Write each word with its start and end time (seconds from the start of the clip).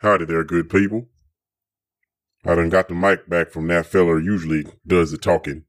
Howdy 0.00 0.26
there, 0.26 0.44
good 0.44 0.68
people. 0.68 1.08
I 2.44 2.54
done 2.54 2.68
got 2.68 2.88
the 2.88 2.94
mic 2.94 3.30
back 3.30 3.50
from 3.50 3.66
that 3.68 3.86
feller 3.86 4.20
usually 4.20 4.66
does 4.86 5.10
the 5.10 5.16
talking. 5.16 5.64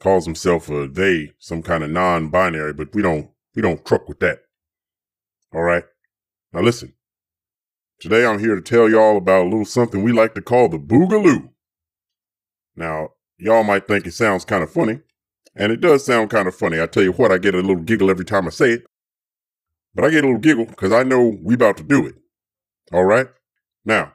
Calls 0.00 0.24
himself 0.24 0.70
a 0.70 0.88
they, 0.88 1.32
some 1.38 1.62
kind 1.62 1.84
of 1.84 1.90
non-binary, 1.90 2.72
but 2.72 2.94
we 2.94 3.02
don't, 3.02 3.30
we 3.54 3.60
don't 3.60 3.84
truck 3.84 4.08
with 4.08 4.20
that. 4.20 4.40
Alright? 5.54 5.84
Now 6.52 6.62
listen. 6.62 6.94
Today 8.00 8.24
I'm 8.24 8.38
here 8.38 8.54
to 8.54 8.62
tell 8.62 8.88
y'all 8.88 9.18
about 9.18 9.42
a 9.42 9.50
little 9.50 9.66
something 9.66 10.02
we 10.02 10.12
like 10.12 10.34
to 10.34 10.40
call 10.40 10.70
the 10.70 10.78
Boogaloo. 10.78 11.50
Now, 12.74 13.10
y'all 13.36 13.64
might 13.64 13.86
think 13.86 14.06
it 14.06 14.12
sounds 14.12 14.46
kind 14.46 14.62
of 14.62 14.72
funny, 14.72 15.00
and 15.54 15.70
it 15.70 15.82
does 15.82 16.06
sound 16.06 16.30
kind 16.30 16.48
of 16.48 16.54
funny. 16.54 16.80
I 16.80 16.86
tell 16.86 17.02
you 17.02 17.12
what, 17.12 17.30
I 17.30 17.36
get 17.36 17.54
a 17.54 17.58
little 17.58 17.76
giggle 17.82 18.10
every 18.10 18.24
time 18.24 18.46
I 18.46 18.50
say 18.50 18.70
it. 18.72 18.86
But 19.94 20.06
I 20.06 20.10
get 20.10 20.24
a 20.24 20.26
little 20.26 20.40
giggle 20.40 20.64
because 20.64 20.90
I 20.90 21.02
know 21.02 21.38
we 21.42 21.54
about 21.54 21.76
to 21.76 21.82
do 21.82 22.06
it. 22.06 22.14
Alright? 22.94 23.28
Now, 23.84 24.14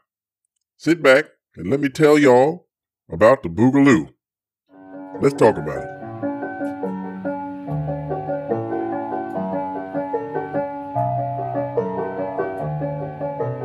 sit 0.78 1.04
back 1.04 1.26
and 1.58 1.70
let 1.70 1.82
me 1.82 1.90
tell 1.90 2.18
y'all 2.18 2.68
about 3.12 3.44
the 3.44 3.50
Boogaloo. 3.50 4.14
Let's 5.22 5.36
talk 5.36 5.58
about 5.58 5.84
it. 5.84 5.98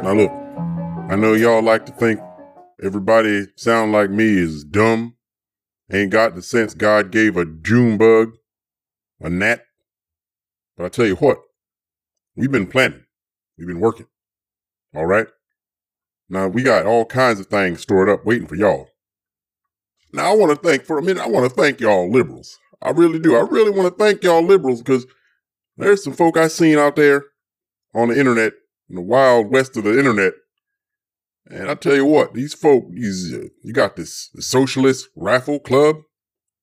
Now 0.02 0.12
look, 0.14 0.32
I 1.08 1.14
know 1.14 1.34
y'all 1.34 1.62
like 1.62 1.86
to 1.86 1.92
think 1.92 2.18
everybody 2.82 3.46
sound 3.54 3.92
like 3.92 4.10
me 4.10 4.24
is 4.24 4.64
dumb, 4.64 5.14
ain't 5.92 6.10
got 6.10 6.34
the 6.34 6.42
sense 6.42 6.74
God 6.74 7.12
gave 7.12 7.36
a 7.36 7.44
June 7.44 7.96
bug, 7.96 8.32
a 9.20 9.30
gnat. 9.30 9.64
But 10.76 10.86
I 10.86 10.88
tell 10.88 11.06
you 11.06 11.14
what, 11.14 11.38
we've 12.34 12.50
been 12.50 12.66
planning, 12.66 13.04
we've 13.56 13.68
been 13.68 13.78
working. 13.78 14.06
All 14.96 15.06
right? 15.06 15.28
Now 16.32 16.48
we 16.48 16.62
got 16.62 16.86
all 16.86 17.04
kinds 17.04 17.40
of 17.40 17.48
things 17.48 17.82
stored 17.82 18.08
up 18.08 18.24
waiting 18.24 18.46
for 18.46 18.54
y'all. 18.54 18.88
Now 20.14 20.32
I 20.32 20.34
want 20.34 20.50
to 20.50 20.56
thank 20.66 20.82
for 20.86 20.96
a 20.96 21.02
minute, 21.02 21.22
I 21.22 21.28
want 21.28 21.46
to 21.46 21.54
thank 21.54 21.78
y'all 21.78 22.10
liberals. 22.10 22.58
I 22.80 22.90
really 22.90 23.18
do. 23.18 23.36
I 23.36 23.40
really 23.40 23.70
want 23.70 23.94
to 23.94 24.02
thank 24.02 24.22
y'all 24.22 24.40
liberals 24.40 24.80
because 24.80 25.04
there's 25.76 26.02
some 26.02 26.14
folk 26.14 26.38
I 26.38 26.48
seen 26.48 26.78
out 26.78 26.96
there 26.96 27.22
on 27.94 28.08
the 28.08 28.18
internet, 28.18 28.54
in 28.88 28.96
the 28.96 29.02
wild 29.02 29.52
west 29.52 29.76
of 29.76 29.84
the 29.84 29.98
internet. 29.98 30.32
And 31.50 31.68
I 31.68 31.74
tell 31.74 31.94
you 31.94 32.06
what, 32.06 32.32
these 32.32 32.54
folk, 32.54 32.86
these, 32.90 33.34
uh, 33.34 33.48
you 33.62 33.74
got 33.74 33.96
this 33.96 34.30
socialist 34.38 35.10
rifle 35.14 35.60
club. 35.60 35.96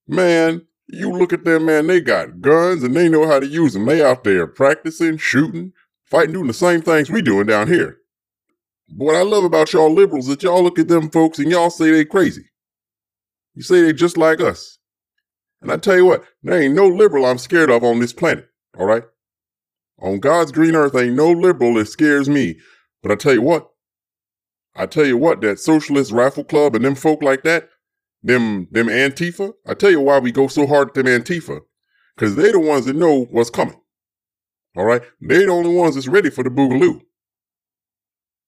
Man, 0.07 0.65
you 0.87 1.11
look 1.11 1.31
at 1.31 1.43
them, 1.43 1.67
man, 1.67 1.85
they 1.85 2.01
got 2.01 2.41
guns 2.41 2.81
and 2.81 2.95
they 2.95 3.07
know 3.07 3.27
how 3.27 3.39
to 3.39 3.45
use 3.45 3.73
them. 3.73 3.85
They 3.85 4.03
out 4.03 4.23
there 4.23 4.47
practicing, 4.47 5.17
shooting, 5.17 5.73
fighting, 6.05 6.33
doing 6.33 6.47
the 6.47 6.53
same 6.53 6.81
things 6.81 7.11
we 7.11 7.21
doing 7.21 7.45
down 7.45 7.67
here. 7.67 7.98
But 8.91 9.05
what 9.05 9.15
I 9.15 9.21
love 9.21 9.43
about 9.43 9.73
y'all 9.73 9.93
liberals 9.93 10.27
is 10.27 10.35
that 10.35 10.43
y'all 10.43 10.63
look 10.63 10.79
at 10.79 10.87
them 10.87 11.09
folks 11.09 11.39
and 11.39 11.51
y'all 11.51 11.69
say 11.69 11.91
they 11.91 12.05
crazy. 12.05 12.45
You 13.55 13.63
say 13.63 13.81
they 13.81 13.93
just 13.93 14.17
like 14.17 14.41
us. 14.41 14.77
And 15.61 15.71
I 15.71 15.77
tell 15.77 15.95
you 15.95 16.05
what, 16.05 16.23
there 16.41 16.61
ain't 16.61 16.75
no 16.75 16.87
liberal 16.87 17.25
I'm 17.25 17.37
scared 17.37 17.69
of 17.69 17.83
on 17.83 17.99
this 17.99 18.13
planet. 18.13 18.47
All 18.77 18.85
right. 18.85 19.03
On 20.01 20.19
God's 20.19 20.51
green 20.51 20.75
earth, 20.75 20.95
ain't 20.95 21.15
no 21.15 21.31
liberal 21.31 21.73
that 21.75 21.87
scares 21.87 22.29
me. 22.29 22.57
But 23.03 23.11
I 23.11 23.15
tell 23.15 23.33
you 23.33 23.41
what, 23.41 23.69
I 24.75 24.85
tell 24.85 25.05
you 25.05 25.17
what, 25.17 25.41
that 25.41 25.59
socialist 25.59 26.11
rifle 26.11 26.43
club 26.43 26.75
and 26.75 26.85
them 26.85 26.95
folk 26.95 27.21
like 27.21 27.43
that, 27.43 27.69
them, 28.23 28.67
them 28.71 28.87
Antifa, 28.87 29.53
I 29.67 29.73
tell 29.73 29.91
you 29.91 30.01
why 30.01 30.19
we 30.19 30.31
go 30.31 30.47
so 30.47 30.65
hard 30.65 30.89
at 30.89 30.93
them 30.93 31.05
Antifa. 31.05 31.61
Cause 32.17 32.35
they 32.35 32.51
the 32.51 32.59
ones 32.59 32.85
that 32.85 32.95
know 32.97 33.25
what's 33.31 33.49
coming. 33.49 33.79
All 34.75 34.85
right. 34.85 35.01
They 35.21 35.45
the 35.45 35.51
only 35.51 35.73
ones 35.73 35.95
that's 35.95 36.07
ready 36.07 36.29
for 36.29 36.43
the 36.43 36.49
boogaloo. 36.49 37.01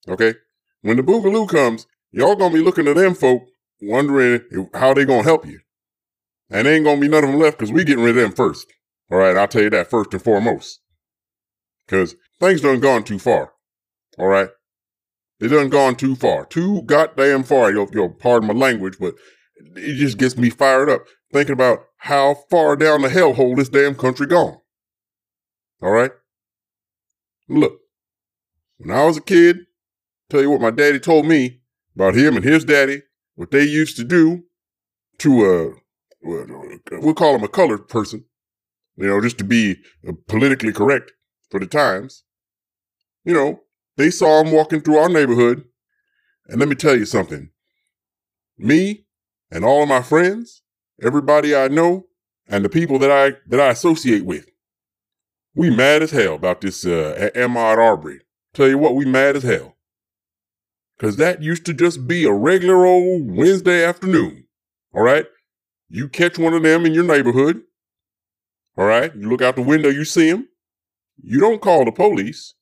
Okay. 0.08 0.36
When 0.82 0.98
the 0.98 1.04
boogaloo 1.04 1.48
comes, 1.48 1.88
y'all 2.12 2.36
gonna 2.36 2.54
be 2.54 2.62
looking 2.62 2.88
at 2.88 2.96
them 2.96 3.14
folk 3.14 3.44
wondering 3.82 4.42
how 4.74 4.94
they 4.94 5.06
gonna 5.06 5.24
help 5.24 5.46
you. 5.46 5.60
And 6.50 6.68
ain't 6.68 6.86
gonna 6.86 7.00
be 7.00 7.08
none 7.08 7.24
of 7.24 7.32
them 7.32 7.40
left 7.40 7.58
because 7.58 7.72
we 7.72 7.84
getting 7.84 8.04
rid 8.04 8.18
of 8.18 8.24
them 8.24 8.34
first. 8.34 8.68
All 9.12 9.18
right, 9.18 9.38
I'll 9.38 9.48
tell 9.48 9.64
you 9.64 9.70
that 9.72 9.90
first 9.90 10.14
and 10.14 10.22
foremost. 10.22 10.80
Because 11.86 12.16
things 12.40 12.62
done 12.62 12.80
gone 12.80 13.04
too 13.04 13.20
far. 13.20 13.54
All 14.18 14.28
right. 14.28 14.50
They 15.40 15.48
done 15.48 15.70
gone 15.70 15.96
too 15.96 16.16
far. 16.16 16.46
Too 16.46 16.84
goddamn 16.84 17.44
far. 17.44 17.72
You'll 17.72 18.10
pardon 18.10 18.48
my 18.48 18.54
language, 18.54 18.98
but 19.00 19.16
it 19.76 19.96
just 19.96 20.18
gets 20.18 20.38
me 20.38 20.50
fired 20.50 20.90
up 20.90 21.04
thinking 21.34 21.54
about 21.54 21.86
how 21.98 22.36
far 22.50 22.76
down 22.76 23.02
the 23.02 23.10
hellhole 23.10 23.56
this 23.56 23.70
damn 23.70 23.96
country 23.96 24.28
gone. 24.28 24.58
All 25.82 25.92
right. 25.92 26.12
Look, 27.50 27.80
when 28.78 28.96
I 28.96 29.06
was 29.06 29.18
a 29.18 29.22
kid, 29.22 29.66
tell 30.32 30.42
you 30.42 30.50
what 30.50 30.62
my 30.62 30.72
daddy 30.72 31.00
told 31.00 31.26
me 31.26 31.60
about 31.96 32.16
him 32.16 32.36
and 32.36 32.46
his 32.46 32.64
daddy, 32.64 33.04
what 33.36 33.52
they 33.52 33.64
used 33.64 33.98
to 33.98 34.04
do 34.04 34.44
to 35.20 35.46
a, 35.46 35.74
we'll 36.24 37.14
call 37.14 37.36
him 37.36 37.44
a 37.44 37.50
colored 37.50 37.88
person, 37.88 38.26
you 38.96 39.08
know, 39.08 39.22
just 39.22 39.38
to 39.38 39.44
be 39.44 39.78
uh, 40.08 40.14
politically 40.28 40.72
correct 40.72 41.12
for 41.50 41.60
the 41.60 41.68
times. 41.68 42.24
You 43.26 43.34
know, 43.34 43.62
they 43.98 44.10
saw 44.10 44.42
him 44.42 44.52
walking 44.52 44.82
through 44.82 44.98
our 44.98 45.10
neighborhood. 45.10 45.66
And 46.48 46.60
let 46.60 46.70
me 46.70 46.76
tell 46.76 46.98
you 46.98 47.06
something. 47.06 47.50
Me 48.58 49.06
and 49.52 49.64
all 49.64 49.84
of 49.84 49.90
my 49.90 50.02
friends, 50.02 50.64
everybody 51.02 51.56
I 51.56 51.68
know, 51.68 52.08
and 52.48 52.66
the 52.66 52.70
people 52.70 53.00
that 53.00 53.12
I 53.12 53.38
that 53.48 53.60
I 53.60 53.70
associate 53.70 54.26
with, 54.26 54.50
we 55.56 55.70
mad 55.70 56.02
as 56.02 56.12
hell 56.12 56.36
about 56.36 56.62
this 56.62 56.86
uh, 56.86 57.30
Ahmaud 57.36 57.78
Arbery. 57.78 58.22
Tell 58.54 58.68
you 58.68 58.78
what, 58.78 58.96
we 58.96 59.06
mad 59.06 59.38
as 59.38 59.44
hell. 59.44 59.78
Cause 61.02 61.16
that 61.16 61.42
used 61.42 61.66
to 61.66 61.74
just 61.74 62.08
be 62.08 62.26
a 62.26 62.32
regular 62.32 62.86
old 62.86 63.36
Wednesday 63.36 63.84
afternoon. 63.84 64.44
All 64.94 65.02
right. 65.02 65.26
You 65.90 66.08
catch 66.08 66.38
one 66.38 66.54
of 66.54 66.62
them 66.62 66.86
in 66.86 66.94
your 66.94 67.04
neighborhood. 67.04 67.64
All 68.78 68.86
right. 68.86 69.12
You 69.16 69.28
look 69.28 69.42
out 69.42 69.56
the 69.56 69.64
window, 69.64 69.90
you 69.90 70.06
see 70.06 70.28
him. 70.28 70.48
You 71.20 71.40
don't 71.40 71.60
call 71.60 71.86
the 71.86 71.92
police. 71.92 72.54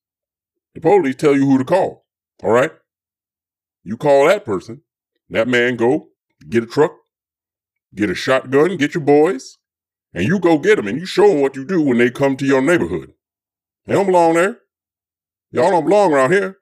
The 0.73 0.79
police 0.79 1.15
tell 1.15 1.35
you 1.35 1.45
who 1.47 1.57
to 1.57 1.65
call. 1.65 2.05
All 2.41 2.51
right. 2.51 2.71
You 3.83 3.97
call 3.97 4.27
that 4.27 4.45
person. 4.45 4.83
That 5.29 5.49
man 5.49 5.75
go 5.75 6.07
get 6.47 6.63
a 6.63 6.65
truck, 6.65 6.93
get 7.93 8.09
a 8.09 8.15
shotgun, 8.15 8.77
get 8.77 8.93
your 8.93 9.03
boys, 9.03 9.57
and 10.13 10.25
you 10.25 10.39
go 10.39 10.57
get 10.57 10.77
them 10.77 10.87
and 10.87 10.97
you 10.97 11.05
show 11.05 11.27
them 11.27 11.41
what 11.41 11.57
you 11.57 11.65
do 11.65 11.81
when 11.81 11.97
they 11.97 12.09
come 12.09 12.37
to 12.37 12.45
your 12.45 12.61
neighborhood. 12.61 13.11
They 13.85 13.95
don't 13.95 14.05
belong 14.05 14.35
there. 14.35 14.59
Y'all 15.51 15.71
don't 15.71 15.83
belong 15.83 16.13
around 16.13 16.31
here 16.31 16.58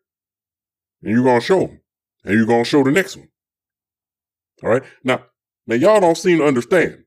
and 1.03 1.13
you're 1.13 1.24
gonna 1.24 1.41
show 1.41 1.62
them, 1.62 1.81
and 2.24 2.35
you're 2.35 2.46
gonna 2.46 2.66
show 2.66 2.84
the 2.84 2.91
next 2.91 3.18
one. 3.18 3.30
All 4.63 4.69
right. 4.69 4.84
Now, 5.03 5.24
now 5.68 5.75
y'all 5.75 6.00
don't 6.02 6.18
seem 6.18 6.40
to 6.40 6.46
understand. 6.46 7.03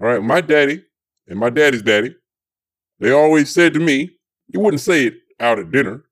All 0.00 0.08
right. 0.08 0.22
My 0.22 0.40
daddy 0.40 0.84
and 1.26 1.38
my 1.38 1.50
daddy's 1.50 1.82
daddy, 1.82 2.14
they 3.00 3.10
always 3.10 3.50
said 3.50 3.74
to 3.74 3.80
me, 3.80 4.16
you 4.48 4.60
wouldn't 4.60 4.80
say 4.80 5.06
it 5.06 5.14
out 5.40 5.58
at 5.58 5.70
dinner. 5.70 6.04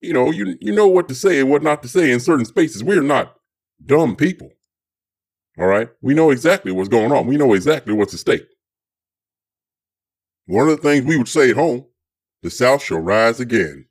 You 0.00 0.12
know, 0.12 0.30
you 0.30 0.56
you 0.60 0.72
know 0.72 0.86
what 0.86 1.08
to 1.08 1.14
say 1.14 1.40
and 1.40 1.50
what 1.50 1.62
not 1.62 1.82
to 1.82 1.88
say 1.88 2.12
in 2.12 2.20
certain 2.20 2.44
spaces. 2.44 2.84
We're 2.84 3.02
not 3.02 3.34
dumb 3.84 4.16
people. 4.16 4.50
All 5.58 5.66
right. 5.66 5.88
We 6.02 6.14
know 6.14 6.30
exactly 6.30 6.70
what's 6.70 6.88
going 6.88 7.10
on. 7.10 7.26
We 7.26 7.36
know 7.36 7.54
exactly 7.54 7.94
what's 7.94 8.14
at 8.14 8.20
stake. 8.20 8.46
One 10.46 10.68
of 10.68 10.76
the 10.76 10.82
things 10.82 11.04
we 11.04 11.18
would 11.18 11.28
say 11.28 11.50
at 11.50 11.56
home, 11.56 11.86
the 12.42 12.50
South 12.50 12.82
shall 12.82 13.00
rise 13.00 13.40
again. 13.40 13.86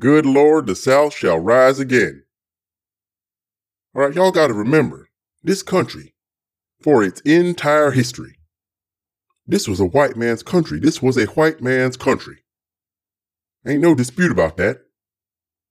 Good 0.00 0.26
Lord, 0.26 0.66
the 0.66 0.74
South 0.74 1.14
shall 1.14 1.38
rise 1.38 1.78
again. 1.78 2.24
All 3.94 4.02
right, 4.02 4.14
y'all 4.14 4.32
got 4.32 4.48
to 4.48 4.54
remember 4.54 5.08
this 5.42 5.62
country, 5.62 6.14
for 6.80 7.02
its 7.02 7.20
entire 7.22 7.90
history, 7.90 8.38
this 9.46 9.68
was 9.68 9.80
a 9.80 9.84
white 9.84 10.16
man's 10.16 10.42
country. 10.42 10.78
This 10.78 11.02
was 11.02 11.16
a 11.16 11.26
white 11.26 11.60
man's 11.60 11.96
country. 11.96 12.38
Ain't 13.66 13.82
no 13.82 13.94
dispute 13.94 14.32
about 14.32 14.56
that. 14.56 14.78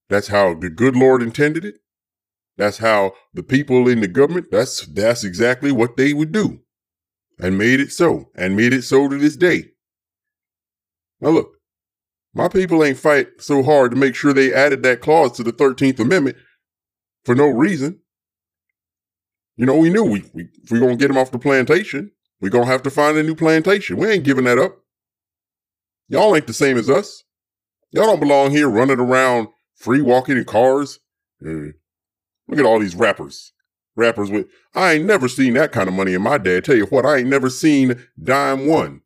That's 0.09 0.27
how 0.27 0.53
the 0.53 0.69
good 0.69 0.95
Lord 0.95 1.21
intended 1.21 1.65
it. 1.65 1.75
That's 2.57 2.77
how 2.77 3.13
the 3.33 3.43
people 3.43 3.87
in 3.87 4.01
the 4.01 4.07
government, 4.07 4.47
that's, 4.51 4.85
that's 4.85 5.23
exactly 5.23 5.71
what 5.71 5.97
they 5.97 6.13
would 6.13 6.31
do. 6.31 6.59
And 7.39 7.57
made 7.57 7.79
it 7.79 7.91
so, 7.91 8.29
and 8.35 8.55
made 8.55 8.73
it 8.73 8.83
so 8.83 9.07
to 9.07 9.17
this 9.17 9.35
day. 9.35 9.71
Now 11.21 11.29
look, 11.29 11.53
my 12.33 12.47
people 12.47 12.83
ain't 12.83 12.97
fight 12.97 13.27
so 13.39 13.61
hard 13.61 13.91
to 13.91 13.97
make 13.97 14.15
sure 14.15 14.33
they 14.33 14.53
added 14.53 14.83
that 14.83 15.01
clause 15.01 15.33
to 15.33 15.43
the 15.43 15.51
13th 15.51 15.99
Amendment 15.99 16.37
for 17.25 17.35
no 17.35 17.47
reason. 17.47 17.99
You 19.57 19.65
know, 19.65 19.75
we 19.75 19.89
knew 19.89 20.03
we, 20.03 20.23
we 20.33 20.47
if 20.63 20.71
we're 20.71 20.79
going 20.79 20.97
to 20.97 21.01
get 21.01 21.09
them 21.09 21.17
off 21.17 21.31
the 21.31 21.39
plantation, 21.39 22.11
we're 22.39 22.49
going 22.49 22.65
to 22.65 22.71
have 22.71 22.83
to 22.83 22.89
find 22.89 23.17
a 23.17 23.23
new 23.23 23.35
plantation. 23.35 23.97
We 23.97 24.07
ain't 24.07 24.23
giving 24.23 24.45
that 24.45 24.57
up. 24.57 24.77
Y'all 26.07 26.35
ain't 26.35 26.47
the 26.47 26.53
same 26.53 26.77
as 26.77 26.89
us. 26.89 27.23
Y'all 27.91 28.05
don't 28.05 28.19
belong 28.19 28.51
here 28.51 28.69
running 28.69 28.99
around 28.99 29.49
free 29.75 30.01
walking 30.01 30.37
in 30.37 30.45
cars. 30.45 30.99
Mm. 31.43 31.73
Look 32.47 32.59
at 32.59 32.65
all 32.65 32.79
these 32.79 32.95
rappers. 32.95 33.51
Rappers 33.95 34.31
with, 34.31 34.47
I 34.73 34.93
ain't 34.93 35.05
never 35.05 35.27
seen 35.27 35.53
that 35.55 35.73
kind 35.73 35.89
of 35.89 35.93
money 35.93 36.13
in 36.13 36.21
my 36.21 36.37
day. 36.37 36.61
tell 36.61 36.75
you 36.75 36.85
what, 36.85 37.05
I 37.05 37.17
ain't 37.17 37.29
never 37.29 37.49
seen 37.49 38.07
dime 38.21 38.65
one 38.65 39.01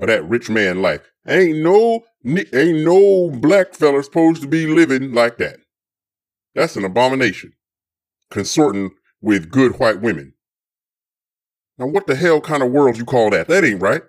of 0.00 0.08
that 0.08 0.28
rich 0.28 0.50
man 0.50 0.82
life. 0.82 1.00
Ain't 1.26 1.58
no 1.58 2.04
ain't 2.24 2.84
no 2.84 3.30
black 3.30 3.74
fella 3.74 4.02
supposed 4.02 4.42
to 4.42 4.48
be 4.48 4.66
living 4.66 5.12
like 5.12 5.38
that. 5.38 5.58
That's 6.54 6.76
an 6.76 6.84
abomination. 6.84 7.52
Consorting 8.30 8.90
with 9.20 9.50
good 9.50 9.78
white 9.78 10.00
women. 10.00 10.34
Now, 11.78 11.86
what 11.86 12.06
the 12.06 12.14
hell 12.14 12.40
kind 12.40 12.62
of 12.62 12.72
world 12.72 12.98
you 12.98 13.04
call 13.04 13.30
that? 13.30 13.48
That 13.48 13.64
ain't 13.64 13.80
right. 13.80 14.02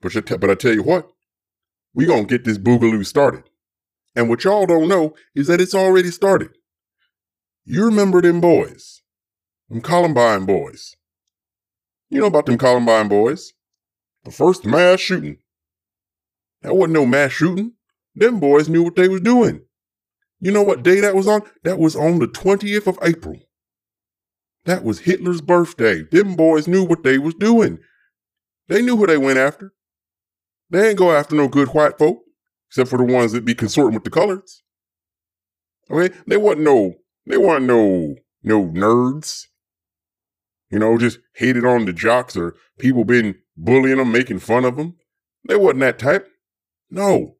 But, 0.00 0.40
but 0.40 0.50
I 0.50 0.54
tell 0.54 0.74
you 0.74 0.82
what, 0.82 1.08
we 1.94 2.06
gonna 2.06 2.24
get 2.24 2.44
this 2.44 2.58
boogaloo 2.58 3.04
started. 3.04 3.44
And 4.14 4.28
what 4.28 4.44
y'all 4.44 4.66
don't 4.66 4.88
know 4.88 5.14
is 5.34 5.46
that 5.46 5.60
it's 5.60 5.74
already 5.74 6.10
started. 6.10 6.50
You 7.64 7.84
remember 7.84 8.22
them 8.22 8.40
boys, 8.40 9.02
them 9.68 9.80
Columbine 9.80 10.44
boys. 10.44 10.96
You 12.10 12.20
know 12.20 12.26
about 12.26 12.46
them 12.46 12.58
Columbine 12.58 13.08
boys. 13.08 13.52
The 14.28 14.34
first 14.34 14.66
mass 14.66 15.00
shooting. 15.00 15.38
That 16.60 16.76
wasn't 16.76 16.92
no 16.92 17.06
mass 17.06 17.32
shooting. 17.32 17.72
Them 18.14 18.38
boys 18.40 18.68
knew 18.68 18.82
what 18.82 18.94
they 18.94 19.08
was 19.08 19.22
doing. 19.22 19.62
You 20.38 20.52
know 20.52 20.62
what 20.62 20.82
day 20.82 21.00
that 21.00 21.14
was 21.14 21.26
on? 21.26 21.40
That 21.64 21.78
was 21.78 21.96
on 21.96 22.18
the 22.18 22.28
20th 22.28 22.86
of 22.86 22.98
April. 23.00 23.36
That 24.66 24.84
was 24.84 24.98
Hitler's 24.98 25.40
birthday. 25.40 26.02
Them 26.02 26.36
boys 26.36 26.68
knew 26.68 26.84
what 26.84 27.04
they 27.04 27.16
was 27.16 27.32
doing. 27.36 27.78
They 28.68 28.82
knew 28.82 28.98
who 28.98 29.06
they 29.06 29.16
went 29.16 29.38
after. 29.38 29.72
They 30.68 30.90
ain't 30.90 30.98
go 30.98 31.10
after 31.10 31.34
no 31.34 31.48
good 31.48 31.68
white 31.68 31.96
folk, 31.96 32.18
except 32.68 32.90
for 32.90 32.98
the 32.98 33.10
ones 33.10 33.32
that 33.32 33.46
be 33.46 33.54
consorting 33.54 33.94
with 33.94 34.04
the 34.04 34.10
colors. 34.10 34.62
Okay? 35.90 36.14
They 36.26 36.36
wasn't 36.36 36.64
no, 36.64 36.96
they 37.24 37.38
weren't 37.38 37.64
no, 37.64 38.16
no 38.42 38.66
nerds. 38.66 39.46
You 40.70 40.80
know, 40.80 40.98
just 40.98 41.18
hated 41.32 41.64
on 41.64 41.86
the 41.86 41.94
jocks 41.94 42.36
or 42.36 42.56
people 42.78 43.06
been 43.06 43.36
bullying 43.58 43.98
them, 43.98 44.12
making 44.12 44.38
fun 44.38 44.64
of 44.64 44.76
them. 44.76 44.96
They 45.46 45.56
wasn't 45.56 45.80
that 45.80 45.98
type. 45.98 46.28
No. 46.90 47.36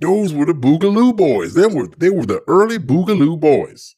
Those 0.00 0.32
were 0.32 0.46
the 0.46 0.52
Boogaloo 0.52 1.16
boys. 1.16 1.54
They 1.54 1.66
were, 1.66 1.88
they 1.98 2.10
were 2.10 2.26
the 2.26 2.42
early 2.46 2.78
Boogaloo 2.78 3.38
boys. 3.38 3.94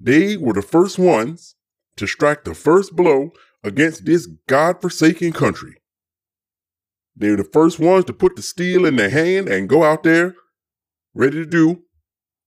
They 0.00 0.36
were 0.36 0.52
the 0.52 0.62
first 0.62 0.98
ones 0.98 1.54
to 1.96 2.06
strike 2.06 2.44
the 2.44 2.54
first 2.54 2.94
blow 2.94 3.30
against 3.64 4.06
this 4.06 4.26
God-forsaken 4.46 5.32
country. 5.32 5.74
They 7.16 7.30
were 7.30 7.36
the 7.36 7.44
first 7.52 7.80
ones 7.80 8.04
to 8.04 8.12
put 8.12 8.36
the 8.36 8.42
steel 8.42 8.86
in 8.86 8.96
their 8.96 9.10
hand 9.10 9.48
and 9.48 9.68
go 9.68 9.82
out 9.82 10.04
there 10.04 10.36
ready 11.14 11.36
to 11.38 11.46
do 11.46 11.82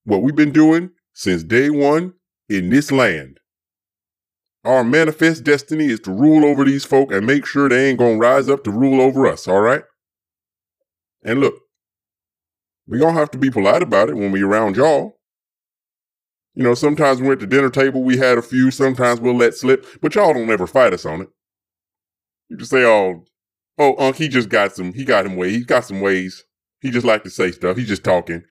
what 0.05 0.21
we've 0.21 0.35
been 0.35 0.53
doing 0.53 0.91
since 1.13 1.43
day 1.43 1.69
one 1.69 2.13
in 2.47 2.69
this 2.69 2.89
land. 2.89 3.40
Our 4.63 4.83
manifest 4.83 5.43
destiny 5.43 5.85
is 5.85 5.99
to 6.01 6.11
rule 6.11 6.45
over 6.45 6.63
these 6.63 6.85
folk 6.85 7.11
and 7.11 7.25
make 7.25 7.45
sure 7.45 7.67
they 7.67 7.89
ain't 7.89 7.99
gonna 7.99 8.17
rise 8.17 8.47
up 8.47 8.63
to 8.65 8.71
rule 8.71 9.01
over 9.01 9.25
us, 9.25 9.47
all 9.47 9.61
right? 9.61 9.83
And 11.23 11.39
look, 11.39 11.55
we 12.87 12.99
gonna 12.99 13.17
have 13.17 13.31
to 13.31 13.37
be 13.37 13.49
polite 13.49 13.81
about 13.81 14.09
it 14.09 14.15
when 14.15 14.31
we 14.31 14.43
around 14.43 14.75
y'all. 14.75 15.17
You 16.53 16.63
know, 16.63 16.73
sometimes 16.73 17.21
we're 17.21 17.33
at 17.33 17.39
the 17.39 17.47
dinner 17.47 17.69
table, 17.69 18.03
we 18.03 18.17
had 18.17 18.37
a 18.37 18.41
few, 18.41 18.69
sometimes 18.71 19.19
we'll 19.19 19.37
let 19.37 19.55
slip, 19.55 19.85
but 20.01 20.13
y'all 20.13 20.33
don't 20.33 20.49
ever 20.49 20.67
fight 20.67 20.93
us 20.93 21.05
on 21.05 21.21
it. 21.21 21.29
You 22.49 22.57
just 22.57 22.71
say, 22.71 22.83
oh, 22.83 23.23
oh, 23.79 23.95
Unc, 23.97 24.17
he 24.17 24.27
just 24.27 24.49
got 24.49 24.75
some, 24.75 24.93
he 24.93 25.05
got 25.05 25.25
him 25.25 25.37
way, 25.37 25.51
he 25.51 25.63
got 25.63 25.85
some 25.85 26.01
ways. 26.01 26.43
He 26.81 26.89
just 26.89 27.05
like 27.05 27.23
to 27.23 27.29
say 27.29 27.51
stuff. 27.51 27.77
He's 27.77 27.87
just 27.87 28.03
talking. 28.03 28.43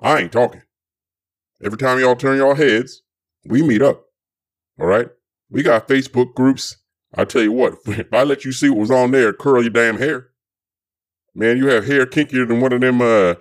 I 0.00 0.20
ain't 0.20 0.32
talking. 0.32 0.62
Every 1.62 1.76
time 1.76 1.98
y'all 1.98 2.16
turn 2.16 2.38
y'all 2.38 2.54
heads, 2.54 3.02
we 3.44 3.62
meet 3.62 3.82
up. 3.82 4.04
All 4.82 4.88
right? 4.88 5.08
We 5.48 5.62
got 5.62 5.86
Facebook 5.86 6.34
groups. 6.34 6.78
I 7.14 7.24
tell 7.24 7.42
you 7.42 7.52
what, 7.52 7.74
if 7.86 8.12
I 8.12 8.24
let 8.24 8.44
you 8.44 8.50
see 8.50 8.68
what 8.68 8.80
was 8.80 8.90
on 8.90 9.12
there, 9.12 9.32
curl 9.32 9.62
your 9.62 9.70
damn 9.70 9.98
hair. 9.98 10.30
Man, 11.34 11.56
you 11.56 11.68
have 11.68 11.86
hair 11.86 12.04
kinkier 12.04 12.48
than 12.48 12.60
one 12.60 12.72
of 12.72 12.80
them, 12.80 13.00
uh, 13.00 13.34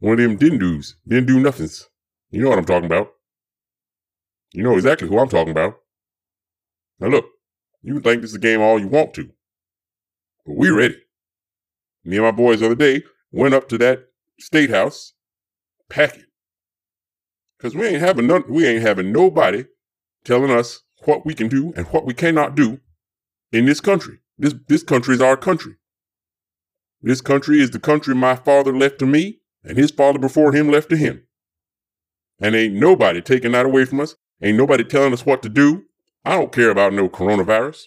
one 0.00 0.14
of 0.14 0.18
them 0.18 0.36
didn't 0.36 0.58
do's. 0.58 0.96
Didn't 1.06 1.26
do 1.26 1.38
nothings. 1.38 1.88
You 2.30 2.42
know 2.42 2.50
what 2.50 2.58
I'm 2.58 2.64
talking 2.64 2.86
about. 2.86 3.12
You 4.52 4.64
know 4.64 4.74
exactly 4.74 5.06
who 5.06 5.18
I'm 5.18 5.28
talking 5.28 5.52
about. 5.52 5.76
Now 6.98 7.08
look, 7.08 7.26
you 7.82 7.94
can 7.94 8.02
think 8.02 8.22
this 8.22 8.30
is 8.30 8.36
a 8.36 8.40
game 8.40 8.60
all 8.60 8.78
you 8.78 8.88
want 8.88 9.14
to, 9.14 9.30
but 10.44 10.56
we 10.56 10.70
ready. 10.70 10.96
Me 12.04 12.16
and 12.16 12.24
my 12.24 12.32
boys 12.32 12.60
the 12.60 12.66
other 12.66 12.74
day 12.74 13.04
went 13.30 13.54
up 13.54 13.68
to 13.68 13.78
that 13.78 14.08
state 14.40 14.70
house, 14.70 15.12
packing, 15.88 16.24
cause 17.60 17.74
we 17.74 17.86
ain't 17.86 18.00
having 18.00 18.26
none, 18.26 18.44
we 18.48 18.66
ain't 18.66 18.82
having 18.82 19.12
nobody 19.12 19.64
telling 20.24 20.50
us 20.50 20.82
what 21.04 21.24
we 21.24 21.34
can 21.34 21.48
do 21.48 21.72
and 21.76 21.86
what 21.88 22.04
we 22.04 22.14
cannot 22.14 22.54
do 22.54 22.80
in 23.52 23.66
this 23.66 23.80
country. 23.80 24.18
This 24.38 24.54
this 24.68 24.82
country 24.82 25.14
is 25.14 25.20
our 25.20 25.36
country. 25.36 25.74
This 27.00 27.20
country 27.20 27.60
is 27.60 27.70
the 27.70 27.78
country 27.78 28.14
my 28.14 28.34
father 28.34 28.76
left 28.76 28.98
to 29.00 29.06
me, 29.06 29.38
and 29.64 29.78
his 29.78 29.90
father 29.90 30.18
before 30.18 30.52
him 30.52 30.70
left 30.70 30.90
to 30.90 30.96
him. 30.96 31.22
And 32.40 32.54
ain't 32.54 32.74
nobody 32.74 33.20
taking 33.20 33.52
that 33.52 33.66
away 33.66 33.84
from 33.84 34.00
us. 34.00 34.16
Ain't 34.42 34.58
nobody 34.58 34.84
telling 34.84 35.12
us 35.12 35.26
what 35.26 35.42
to 35.42 35.48
do. 35.48 35.84
I 36.24 36.36
don't 36.36 36.52
care 36.52 36.70
about 36.70 36.92
no 36.92 37.08
coronavirus. 37.08 37.86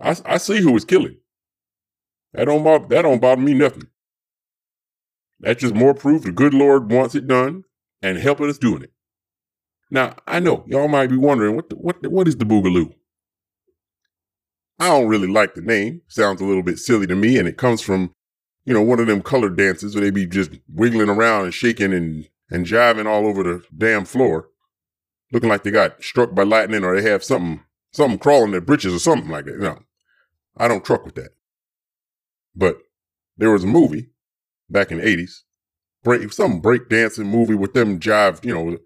I, 0.00 0.16
I 0.24 0.38
see 0.38 0.60
who 0.60 0.74
is 0.76 0.84
killing. 0.84 1.18
That 2.32 2.46
don't 2.46 2.64
bother, 2.64 2.86
that 2.88 3.02
don't 3.02 3.20
bother 3.20 3.40
me 3.40 3.54
nothing. 3.54 3.88
That's 5.38 5.60
just 5.60 5.74
more 5.74 5.94
proof 5.94 6.22
the 6.22 6.32
good 6.32 6.54
Lord 6.54 6.90
wants 6.90 7.14
it 7.14 7.26
done 7.26 7.64
and 8.02 8.18
helping 8.18 8.48
us 8.48 8.58
doing 8.58 8.82
it. 8.82 8.93
Now, 9.90 10.16
I 10.26 10.40
know 10.40 10.64
y'all 10.66 10.88
might 10.88 11.08
be 11.08 11.16
wondering 11.16 11.56
what 11.56 11.70
the, 11.70 11.76
what 11.76 12.02
the, 12.02 12.10
what 12.10 12.28
is 12.28 12.36
the 12.36 12.44
Boogaloo? 12.44 12.94
I 14.78 14.88
don't 14.88 15.08
really 15.08 15.28
like 15.28 15.54
the 15.54 15.60
name. 15.60 16.02
Sounds 16.08 16.40
a 16.40 16.44
little 16.44 16.62
bit 16.62 16.78
silly 16.78 17.06
to 17.06 17.14
me, 17.14 17.38
and 17.38 17.46
it 17.46 17.56
comes 17.56 17.80
from, 17.80 18.12
you 18.64 18.74
know, 18.74 18.82
one 18.82 18.98
of 18.98 19.06
them 19.06 19.22
colored 19.22 19.56
dances 19.56 19.94
where 19.94 20.02
they 20.02 20.10
be 20.10 20.26
just 20.26 20.50
wiggling 20.68 21.08
around 21.08 21.44
and 21.44 21.54
shaking 21.54 21.92
and 21.92 22.28
and 22.50 22.66
jiving 22.66 23.06
all 23.06 23.26
over 23.26 23.42
the 23.42 23.64
damn 23.76 24.04
floor 24.04 24.48
looking 25.32 25.48
like 25.48 25.64
they 25.64 25.70
got 25.70 26.02
struck 26.02 26.34
by 26.34 26.44
lightning 26.44 26.84
or 26.84 26.94
they 26.98 27.08
have 27.08 27.24
something, 27.24 27.60
something 27.92 28.18
crawling 28.18 28.52
their 28.52 28.60
britches 28.60 28.94
or 28.94 28.98
something 28.98 29.30
like 29.30 29.46
that. 29.46 29.58
No, 29.58 29.80
I 30.56 30.68
don't 30.68 30.84
truck 30.84 31.04
with 31.04 31.16
that. 31.16 31.30
But 32.54 32.78
there 33.36 33.50
was 33.50 33.64
a 33.64 33.68
movie 33.68 34.10
back 34.70 34.92
in 34.92 34.98
the 34.98 35.04
80s, 35.04 35.40
break, 36.04 36.32
some 36.32 36.60
break 36.60 36.88
dancing 36.88 37.26
movie 37.26 37.54
with 37.54 37.74
them 37.74 37.98
jive, 37.98 38.44
you 38.44 38.54
know, 38.54 38.78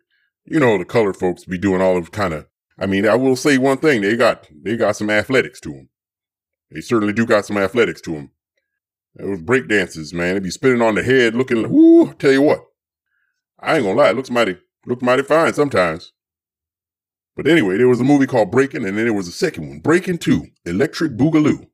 you 0.50 0.60
know, 0.60 0.78
the 0.78 0.84
colored 0.84 1.16
folks 1.16 1.44
be 1.44 1.58
doing 1.58 1.80
all 1.80 1.96
of 1.96 2.12
kind 2.12 2.34
of, 2.34 2.46
I 2.78 2.86
mean, 2.86 3.06
I 3.06 3.14
will 3.16 3.36
say 3.36 3.58
one 3.58 3.78
thing. 3.78 4.02
They 4.02 4.16
got, 4.16 4.48
they 4.62 4.76
got 4.76 4.96
some 4.96 5.10
athletics 5.10 5.60
to 5.60 5.70
them. 5.70 5.88
They 6.70 6.80
certainly 6.80 7.12
do 7.12 7.26
got 7.26 7.46
some 7.46 7.58
athletics 7.58 8.00
to 8.02 8.12
them. 8.12 8.30
It 9.18 9.26
was 9.26 9.42
break 9.42 9.68
dances, 9.68 10.14
man. 10.14 10.34
They 10.34 10.40
be 10.40 10.50
spinning 10.50 10.82
on 10.82 10.94
the 10.94 11.02
head 11.02 11.34
looking, 11.34 11.68
whoo, 11.68 12.12
tell 12.14 12.32
you 12.32 12.42
what. 12.42 12.64
I 13.58 13.76
ain't 13.76 13.84
gonna 13.84 13.98
lie, 13.98 14.10
it 14.10 14.16
looks 14.16 14.30
mighty, 14.30 14.56
look 14.86 15.02
mighty 15.02 15.22
fine 15.22 15.52
sometimes. 15.54 16.12
But 17.36 17.46
anyway, 17.46 17.76
there 17.76 17.88
was 17.88 18.00
a 18.00 18.04
movie 18.04 18.26
called 18.26 18.50
Breakin', 18.50 18.84
and 18.84 18.98
then 18.98 19.04
there 19.04 19.14
was 19.14 19.28
a 19.28 19.32
second 19.32 19.68
one, 19.68 19.78
Breakin' 19.78 20.18
Two, 20.18 20.46
Electric 20.64 21.12
Boogaloo. 21.12 21.68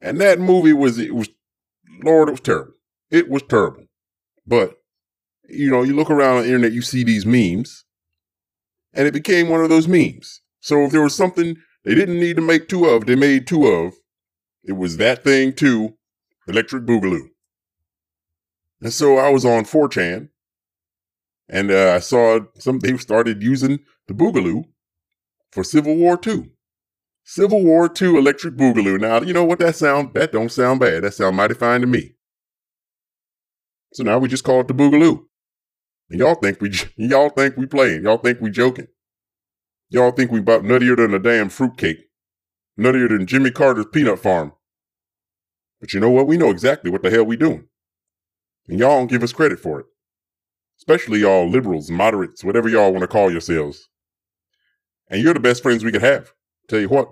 And 0.00 0.20
that 0.20 0.38
movie 0.40 0.72
was, 0.72 0.98
it 0.98 1.14
was, 1.14 1.28
Lord, 2.04 2.28
it 2.28 2.32
was 2.32 2.40
terrible. 2.40 2.74
It 3.10 3.28
was 3.28 3.42
terrible. 3.42 3.86
But, 4.46 4.81
you 5.52 5.70
know, 5.70 5.82
you 5.82 5.94
look 5.94 6.10
around 6.10 6.38
on 6.38 6.42
the 6.42 6.48
internet, 6.48 6.72
you 6.72 6.82
see 6.82 7.04
these 7.04 7.26
memes, 7.26 7.84
and 8.94 9.06
it 9.06 9.12
became 9.14 9.48
one 9.48 9.62
of 9.62 9.68
those 9.68 9.86
memes. 9.86 10.40
So 10.60 10.82
if 10.84 10.92
there 10.92 11.02
was 11.02 11.14
something 11.14 11.56
they 11.84 11.94
didn't 11.94 12.18
need 12.20 12.36
to 12.36 12.42
make 12.42 12.68
two 12.68 12.86
of, 12.86 13.06
they 13.06 13.16
made 13.16 13.46
two 13.46 13.66
of, 13.66 13.94
it 14.64 14.72
was 14.72 14.96
that 14.96 15.24
thing 15.24 15.52
too, 15.52 15.94
Electric 16.48 16.84
Boogaloo. 16.84 17.28
And 18.80 18.92
so 18.92 19.18
I 19.18 19.28
was 19.28 19.44
on 19.44 19.64
4chan, 19.64 20.28
and 21.48 21.70
uh, 21.70 21.92
I 21.94 21.98
saw 21.98 22.40
some, 22.58 22.78
they 22.78 22.96
started 22.96 23.42
using 23.42 23.80
the 24.08 24.14
Boogaloo 24.14 24.64
for 25.50 25.62
Civil 25.64 25.96
War 25.96 26.18
II. 26.26 26.50
Civil 27.24 27.62
War 27.62 27.90
II 28.00 28.16
Electric 28.16 28.56
Boogaloo. 28.56 29.00
Now, 29.00 29.20
you 29.20 29.32
know 29.32 29.44
what 29.44 29.58
that 29.60 29.76
sound? 29.76 30.14
That 30.14 30.32
don't 30.32 30.50
sound 30.50 30.80
bad. 30.80 31.04
That 31.04 31.14
sound 31.14 31.36
mighty 31.36 31.54
fine 31.54 31.82
to 31.82 31.86
me. 31.86 32.14
So 33.92 34.02
now 34.02 34.18
we 34.18 34.28
just 34.28 34.44
call 34.44 34.60
it 34.60 34.68
the 34.68 34.74
Boogaloo. 34.74 35.24
And 36.12 36.20
y'all 36.20 36.34
think 36.34 36.60
we 36.60 36.70
y'all 36.96 37.30
think 37.30 37.56
we 37.56 37.64
playing. 37.64 38.04
Y'all 38.04 38.18
think 38.18 38.38
we 38.42 38.50
joking. 38.50 38.86
Y'all 39.88 40.10
think 40.10 40.30
we 40.30 40.40
about 40.40 40.62
nuttier 40.62 40.94
than 40.94 41.14
a 41.14 41.18
damn 41.18 41.48
fruitcake. 41.48 42.04
Nuttier 42.78 43.08
than 43.08 43.26
Jimmy 43.26 43.50
Carter's 43.50 43.86
peanut 43.90 44.18
farm. 44.18 44.52
But 45.80 45.94
you 45.94 46.00
know 46.00 46.10
what? 46.10 46.26
We 46.26 46.36
know 46.36 46.50
exactly 46.50 46.90
what 46.90 47.02
the 47.02 47.10
hell 47.10 47.24
we 47.24 47.36
doing. 47.36 47.66
And 48.68 48.78
y'all 48.78 48.98
don't 48.98 49.06
give 49.06 49.22
us 49.22 49.32
credit 49.32 49.58
for 49.58 49.80
it. 49.80 49.86
Especially 50.78 51.20
y'all 51.20 51.48
liberals, 51.48 51.90
moderates, 51.90 52.44
whatever 52.44 52.68
y'all 52.68 52.92
want 52.92 53.02
to 53.02 53.08
call 53.08 53.32
yourselves. 53.32 53.88
And 55.08 55.22
you're 55.22 55.34
the 55.34 55.40
best 55.40 55.62
friends 55.62 55.82
we 55.82 55.92
could 55.92 56.02
have. 56.02 56.32
Tell 56.68 56.80
you 56.80 56.88
what. 56.88 57.10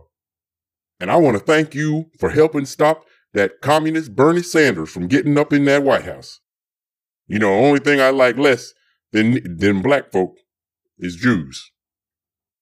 And 1.00 1.10
I 1.10 1.16
want 1.16 1.38
to 1.38 1.42
thank 1.42 1.74
you 1.74 2.10
for 2.18 2.28
helping 2.28 2.66
stop 2.66 3.06
that 3.32 3.62
communist 3.62 4.14
Bernie 4.14 4.42
Sanders 4.42 4.90
from 4.90 5.08
getting 5.08 5.38
up 5.38 5.54
in 5.54 5.64
that 5.64 5.84
White 5.84 6.04
House. 6.04 6.40
You 7.28 7.38
know, 7.38 7.48
the 7.48 7.66
only 7.66 7.80
thing 7.80 7.98
I 7.98 8.10
like 8.10 8.36
less 8.36 8.74
than, 9.12 9.58
than 9.58 9.82
black 9.82 10.10
folk 10.10 10.36
is 10.98 11.16
Jews. 11.16 11.70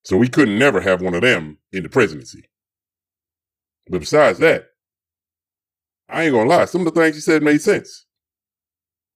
So 0.05 0.17
we 0.17 0.29
couldn't 0.29 0.59
never 0.59 0.81
have 0.81 1.03
one 1.03 1.15
of 1.15 1.23
them 1.23 1.59
in 1.73 1.83
the 1.83 1.89
presidency. 1.89 2.49
But 3.89 4.01
besides 4.01 4.39
that, 4.39 4.67
I 6.09 6.25
ain't 6.25 6.33
gonna 6.33 6.49
lie, 6.49 6.65
some 6.65 6.87
of 6.87 6.95
the 6.95 7.01
things 7.01 7.17
he 7.17 7.21
said 7.21 7.43
made 7.43 7.61
sense. 7.61 8.07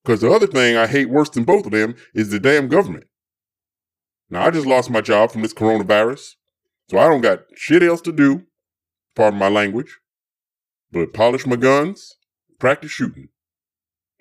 Because 0.05 0.21
the 0.21 0.31
other 0.31 0.47
thing 0.47 0.77
I 0.77 0.87
hate 0.87 1.09
worse 1.09 1.31
than 1.31 1.45
both 1.45 1.65
of 1.65 1.73
them 1.73 1.95
is 2.15 2.31
the 2.31 2.41
damn 2.41 2.69
government. 2.69 3.05
Now, 4.29 4.47
I 4.47 4.51
just 4.51 4.67
lost 4.67 4.91
my 4.91 5.01
job 5.01 5.31
from 5.31 5.43
this 5.43 5.55
coronavirus, 5.55 6.35
so 6.91 6.99
I 6.99 7.09
don't 7.09 7.21
got 7.21 7.45
shit 7.55 7.83
else 7.83 8.01
to 8.03 8.13
do, 8.13 8.43
pardon 9.15 9.39
my 9.39 9.49
language, 9.49 9.99
but 10.91 11.13
polish 11.13 11.47
my 11.47 11.57
guns, 11.57 12.17
practice 12.59 12.91
shooting. 12.91 13.29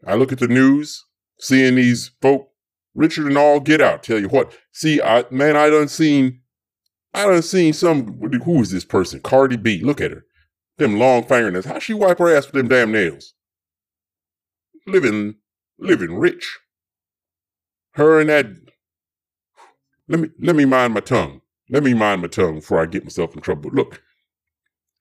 I 0.05 0.15
look 0.15 0.31
at 0.31 0.39
the 0.39 0.47
news, 0.47 1.05
seeing 1.39 1.75
these 1.75 2.11
folk 2.21 2.50
richer 2.93 3.27
and 3.27 3.37
all 3.37 3.59
get 3.59 3.81
out. 3.81 4.03
Tell 4.03 4.19
you 4.19 4.29
what, 4.29 4.53
see, 4.71 5.01
I 5.01 5.25
man, 5.31 5.55
I 5.55 5.69
done 5.69 5.87
seen, 5.87 6.41
I 7.13 7.25
done 7.25 7.41
seen 7.41 7.73
some. 7.73 8.19
Who 8.43 8.61
is 8.61 8.71
this 8.71 8.85
person? 8.85 9.19
Cardi 9.21 9.57
B. 9.57 9.81
Look 9.81 10.01
at 10.01 10.11
her, 10.11 10.25
them 10.77 10.99
long 10.99 11.23
fingernails. 11.23 11.65
How 11.65 11.79
she 11.79 11.93
wipe 11.93 12.19
her 12.19 12.35
ass 12.35 12.45
with 12.45 12.55
them 12.55 12.67
damn 12.67 12.91
nails? 12.91 13.33
Living, 14.87 15.35
living 15.77 16.15
rich. 16.17 16.59
Her 17.93 18.21
and 18.21 18.29
that 18.29 18.47
let 20.11 20.19
me 20.19 20.29
let 20.39 20.55
me 20.55 20.65
mind 20.65 20.93
my 20.93 20.99
tongue. 20.99 21.41
Let 21.69 21.83
me 21.83 21.93
mind 21.93 22.21
my 22.21 22.27
tongue 22.27 22.55
before 22.55 22.81
I 22.81 22.85
get 22.85 23.05
myself 23.05 23.33
in 23.33 23.41
trouble. 23.41 23.71
Look, 23.73 24.01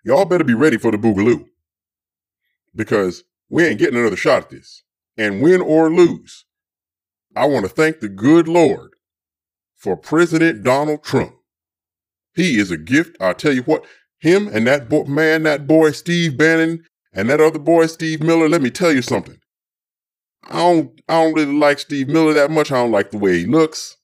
y'all 0.04 0.25
better 0.25 0.44
be 0.44 0.54
ready 0.54 0.78
for 0.78 0.92
the 0.92 0.99
boogaloo. 0.99 1.47
Because 2.75 3.25
we 3.49 3.64
ain't 3.64 3.80
getting 3.80 3.99
another 3.99 4.16
shot 4.16 4.44
at 4.44 4.50
this. 4.50 4.85
And 5.16 5.42
win 5.42 5.61
or 5.61 5.90
lose, 5.90 6.44
I 7.37 7.46
want 7.46 7.64
to 7.64 7.70
thank 7.70 8.00
the 8.00 8.08
good 8.08 8.49
Lord 8.49 8.90
for 9.76 9.96
President 9.96 10.62
Donald 10.62 11.02
Trump. 11.02 11.34
He 12.34 12.58
is 12.58 12.70
a 12.70 12.76
gift. 12.76 13.16
I'll 13.20 13.34
tell 13.34 13.52
you 13.52 13.62
what, 13.62 13.84
him 14.18 14.49
and 14.49 14.66
that 14.66 14.88
bo- 14.88 15.04
man, 15.04 15.44
that 15.44 15.66
boy 15.66 15.92
Steve 15.92 16.37
Bannon, 16.37 16.84
and 17.12 17.28
that 17.28 17.40
other 17.40 17.58
boy 17.58 17.87
Steve 17.87 18.22
Miller, 18.22 18.49
let 18.49 18.62
me 18.62 18.70
tell 18.70 18.92
you 18.92 19.02
something. 19.02 19.38
I 20.44 20.58
don't 20.58 21.00
I 21.08 21.22
don't 21.22 21.34
really 21.34 21.52
like 21.54 21.78
Steve 21.78 22.08
Miller 22.08 22.32
that 22.34 22.50
much. 22.50 22.70
I 22.70 22.76
don't 22.76 22.92
like 22.92 23.10
the 23.10 23.18
way 23.18 23.38
he 23.38 23.46
looks. 23.46 23.96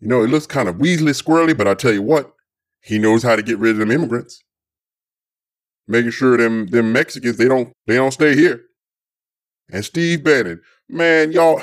You 0.00 0.08
know, 0.08 0.22
it 0.22 0.30
looks 0.30 0.46
kind 0.46 0.68
of 0.68 0.76
weaselly 0.76 1.20
squirrely, 1.20 1.56
but 1.56 1.68
I 1.68 1.74
tell 1.74 1.92
you 1.92 2.02
what, 2.02 2.32
he 2.80 2.98
knows 2.98 3.22
how 3.22 3.36
to 3.36 3.42
get 3.42 3.58
rid 3.58 3.72
of 3.72 3.78
them 3.78 3.90
immigrants. 3.90 4.42
Making 5.86 6.10
sure 6.10 6.36
them 6.36 6.66
them 6.66 6.92
Mexicans 6.92 7.36
they 7.36 7.48
don't 7.48 7.72
they 7.86 7.96
don't 7.96 8.12
stay 8.12 8.34
here. 8.34 8.62
And 9.72 9.84
Steve 9.84 10.24
Bannon, 10.24 10.60
man, 10.88 11.32
y'all 11.32 11.62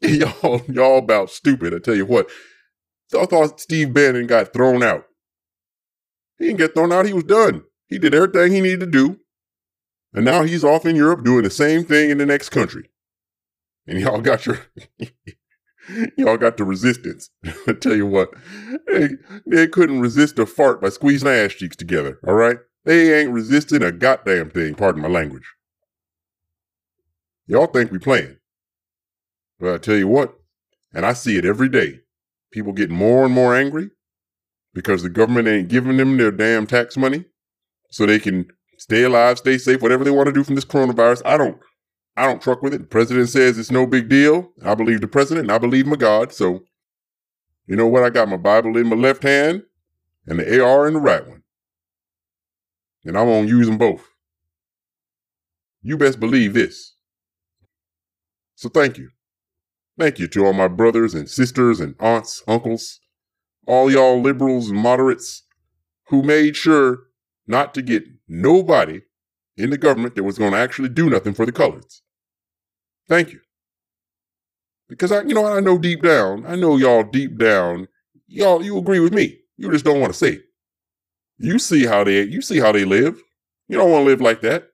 y'all 0.42 0.62
y'all 0.68 0.98
about 0.98 1.30
stupid. 1.30 1.74
I 1.74 1.78
tell 1.78 1.94
you 1.94 2.06
what, 2.06 2.30
I 3.18 3.26
thought 3.26 3.60
Steve 3.60 3.92
Bannon 3.92 4.26
got 4.26 4.52
thrown 4.52 4.82
out. 4.82 5.04
He 6.38 6.46
didn't 6.46 6.58
get 6.58 6.74
thrown 6.74 6.92
out. 6.92 7.06
He 7.06 7.12
was 7.12 7.24
done. 7.24 7.64
He 7.88 7.98
did 7.98 8.14
everything 8.14 8.52
he 8.52 8.60
needed 8.60 8.80
to 8.80 8.86
do, 8.86 9.18
and 10.12 10.24
now 10.24 10.42
he's 10.42 10.64
off 10.64 10.86
in 10.86 10.96
Europe 10.96 11.24
doing 11.24 11.42
the 11.42 11.50
same 11.50 11.84
thing 11.84 12.10
in 12.10 12.18
the 12.18 12.26
next 12.26 12.50
country. 12.50 12.90
And 13.86 13.98
y'all 14.00 14.20
got 14.20 14.46
your 14.46 14.60
Y'all 16.16 16.36
got 16.36 16.56
the 16.56 16.64
resistance. 16.64 17.30
I 17.66 17.72
tell 17.72 17.96
you 17.96 18.06
what, 18.06 18.30
they, 18.86 19.10
they 19.46 19.66
couldn't 19.66 20.00
resist 20.00 20.38
a 20.38 20.46
fart 20.46 20.80
by 20.80 20.90
squeezing 20.90 21.28
ass 21.28 21.54
cheeks 21.54 21.76
together, 21.76 22.18
all 22.26 22.34
right? 22.34 22.58
They 22.84 23.18
ain't 23.20 23.32
resisting 23.32 23.82
a 23.82 23.92
goddamn 23.92 24.50
thing, 24.50 24.74
pardon 24.74 25.02
my 25.02 25.08
language. 25.08 25.54
Y'all 27.46 27.66
think 27.66 27.90
we 27.90 27.98
playing. 27.98 28.37
But 29.60 29.74
I 29.74 29.78
tell 29.78 29.96
you 29.96 30.08
what, 30.08 30.34
and 30.94 31.04
I 31.04 31.12
see 31.12 31.36
it 31.36 31.44
every 31.44 31.68
day. 31.68 32.00
People 32.52 32.72
get 32.72 32.90
more 32.90 33.24
and 33.24 33.34
more 33.34 33.54
angry 33.54 33.90
because 34.72 35.02
the 35.02 35.10
government 35.10 35.48
ain't 35.48 35.68
giving 35.68 35.96
them 35.96 36.16
their 36.16 36.30
damn 36.30 36.66
tax 36.66 36.96
money 36.96 37.24
so 37.90 38.06
they 38.06 38.18
can 38.18 38.46
stay 38.78 39.02
alive, 39.02 39.38
stay 39.38 39.58
safe, 39.58 39.82
whatever 39.82 40.04
they 40.04 40.10
want 40.10 40.28
to 40.28 40.32
do 40.32 40.44
from 40.44 40.54
this 40.54 40.64
coronavirus. 40.64 41.22
I 41.24 41.36
don't 41.36 41.58
I 42.16 42.26
don't 42.26 42.42
truck 42.42 42.62
with 42.62 42.74
it. 42.74 42.78
The 42.78 42.86
president 42.86 43.28
says 43.28 43.58
it's 43.58 43.70
no 43.70 43.86
big 43.86 44.08
deal. 44.08 44.52
I 44.64 44.74
believe 44.74 45.00
the 45.00 45.06
president 45.08 45.44
and 45.46 45.52
I 45.52 45.58
believe 45.58 45.86
my 45.86 45.94
God. 45.94 46.32
So, 46.32 46.64
you 47.66 47.76
know 47.76 47.86
what? 47.86 48.02
I 48.02 48.10
got 48.10 48.28
my 48.28 48.36
Bible 48.36 48.76
in 48.76 48.88
my 48.88 48.96
left 48.96 49.22
hand 49.22 49.62
and 50.26 50.40
the 50.40 50.64
AR 50.64 50.88
in 50.88 50.94
the 50.94 51.00
right 51.00 51.26
one. 51.26 51.44
And 53.04 53.16
I'm 53.16 53.26
to 53.26 53.48
use 53.48 53.68
them 53.68 53.78
both. 53.78 54.04
You 55.80 55.96
best 55.96 56.18
believe 56.18 56.54
this. 56.54 56.94
So 58.56 58.68
thank 58.68 58.98
you. 58.98 59.10
Thank 59.98 60.20
you 60.20 60.28
to 60.28 60.46
all 60.46 60.52
my 60.52 60.68
brothers 60.68 61.12
and 61.12 61.28
sisters 61.28 61.80
and 61.80 61.96
aunts, 61.98 62.44
uncles, 62.46 63.00
all 63.66 63.90
y'all 63.90 64.22
liberals 64.22 64.70
and 64.70 64.78
moderates 64.78 65.42
who 66.06 66.22
made 66.22 66.54
sure 66.54 67.00
not 67.48 67.74
to 67.74 67.82
get 67.82 68.04
nobody 68.28 69.00
in 69.56 69.70
the 69.70 69.76
government 69.76 70.14
that 70.14 70.22
was 70.22 70.38
going 70.38 70.52
to 70.52 70.58
actually 70.58 70.88
do 70.88 71.10
nothing 71.10 71.34
for 71.34 71.44
the 71.44 71.52
coloreds. 71.52 72.00
Thank 73.08 73.32
you. 73.32 73.40
Because 74.88 75.10
I, 75.10 75.22
you 75.22 75.34
know, 75.34 75.44
I 75.44 75.58
know 75.58 75.78
deep 75.78 76.02
down, 76.02 76.46
I 76.46 76.54
know 76.54 76.76
y'all 76.76 77.02
deep 77.02 77.36
down, 77.36 77.88
y'all, 78.28 78.64
you 78.64 78.78
agree 78.78 79.00
with 79.00 79.12
me. 79.12 79.38
You 79.56 79.70
just 79.72 79.84
don't 79.84 80.00
want 80.00 80.12
to 80.12 80.18
say 80.18 80.34
it. 80.34 80.42
You 81.38 81.58
see 81.58 81.86
how 81.86 82.04
they, 82.04 82.22
you 82.22 82.40
see 82.40 82.60
how 82.60 82.70
they 82.70 82.84
live. 82.84 83.20
You 83.66 83.76
don't 83.76 83.90
want 83.90 84.04
to 84.04 84.10
live 84.10 84.20
like 84.20 84.42
that. 84.42 84.68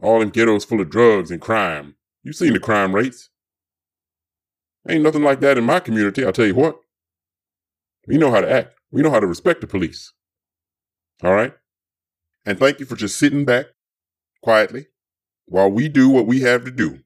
All 0.00 0.20
them 0.20 0.30
ghettos 0.30 0.64
full 0.64 0.80
of 0.80 0.88
drugs 0.88 1.32
and 1.32 1.40
crime. 1.40 1.96
You 2.22 2.32
seen 2.32 2.52
the 2.52 2.60
crime 2.60 2.94
rates. 2.94 3.28
Ain't 4.88 5.02
nothing 5.02 5.22
like 5.22 5.40
that 5.40 5.58
in 5.58 5.64
my 5.64 5.80
community, 5.80 6.24
I'll 6.24 6.32
tell 6.32 6.46
you 6.46 6.54
what. 6.54 6.80
We 8.06 8.16
know 8.16 8.30
how 8.30 8.40
to 8.40 8.50
act. 8.50 8.78
We 8.90 9.02
know 9.02 9.10
how 9.10 9.20
to 9.20 9.26
respect 9.26 9.60
the 9.60 9.66
police. 9.66 10.12
All 11.22 11.32
right? 11.32 11.52
And 12.46 12.58
thank 12.58 12.80
you 12.80 12.86
for 12.86 12.96
just 12.96 13.18
sitting 13.18 13.44
back 13.44 13.66
quietly 14.42 14.86
while 15.46 15.70
we 15.70 15.88
do 15.88 16.08
what 16.08 16.26
we 16.26 16.40
have 16.40 16.64
to 16.64 16.70
do 16.70 17.00